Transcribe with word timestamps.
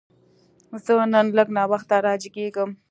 زه 0.83 0.93
نن 1.13 1.25
لږ 1.37 1.47
ناوخته 1.57 1.95
راجیګیږم 2.05 2.69